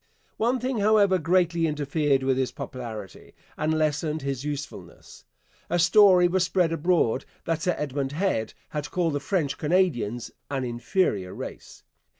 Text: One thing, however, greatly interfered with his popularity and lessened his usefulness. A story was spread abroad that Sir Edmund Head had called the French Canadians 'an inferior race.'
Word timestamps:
One 0.37 0.59
thing, 0.59 0.79
however, 0.79 1.19
greatly 1.19 1.67
interfered 1.67 2.23
with 2.23 2.35
his 2.35 2.51
popularity 2.51 3.35
and 3.55 3.71
lessened 3.71 4.23
his 4.23 4.43
usefulness. 4.43 5.25
A 5.69 5.77
story 5.77 6.27
was 6.27 6.43
spread 6.43 6.71
abroad 6.71 7.23
that 7.45 7.61
Sir 7.61 7.75
Edmund 7.77 8.13
Head 8.13 8.55
had 8.69 8.89
called 8.89 9.13
the 9.13 9.19
French 9.19 9.59
Canadians 9.59 10.31
'an 10.49 10.63
inferior 10.63 11.35
race.' 11.35 11.83